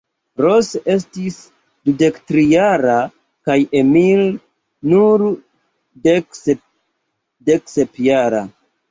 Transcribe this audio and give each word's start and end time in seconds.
Ros 0.43 0.67
estis 0.91 1.35
dudektrijara 1.89 2.95
kaj 3.49 3.57
Emil 3.79 4.23
nur 4.93 5.25
deksepjara. 7.51 8.41